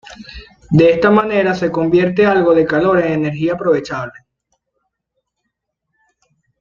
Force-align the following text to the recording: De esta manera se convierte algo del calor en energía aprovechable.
De 0.71 0.93
esta 0.93 1.11
manera 1.11 1.53
se 1.53 1.71
convierte 1.71 2.25
algo 2.25 2.55
del 2.55 2.65
calor 2.65 2.99
en 3.05 3.11
energía 3.13 3.53
aprovechable. 3.53 4.25